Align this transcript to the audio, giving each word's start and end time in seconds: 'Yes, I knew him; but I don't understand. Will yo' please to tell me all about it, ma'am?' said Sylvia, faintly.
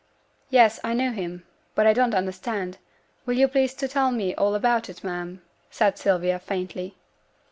'Yes, 0.49 0.79
I 0.83 0.95
knew 0.95 1.11
him; 1.11 1.45
but 1.75 1.85
I 1.85 1.93
don't 1.93 2.15
understand. 2.15 2.79
Will 3.27 3.35
yo' 3.35 3.47
please 3.47 3.75
to 3.75 3.87
tell 3.87 4.09
me 4.09 4.33
all 4.33 4.55
about 4.55 4.89
it, 4.89 5.03
ma'am?' 5.03 5.43
said 5.69 5.95
Sylvia, 5.99 6.39
faintly. 6.39 6.97